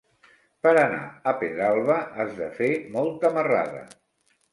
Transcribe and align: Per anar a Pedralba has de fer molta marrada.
Per 0.61 0.69
anar 0.83 1.01
a 1.31 1.33
Pedralba 1.43 1.97
has 2.23 2.31
de 2.39 2.47
fer 2.61 2.71
molta 2.97 3.31
marrada. 3.37 3.83